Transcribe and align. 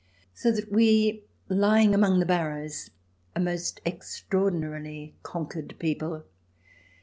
So 0.33 0.51
that 0.53 0.71
we, 0.71 1.25
lying 1.47 1.93
among 1.93 2.17
the 2.17 2.25
barrows, 2.25 2.89
are 3.35 3.39
most 3.43 3.81
extraordinarily 3.85 5.13
conquered 5.21 5.75
people. 5.77 6.23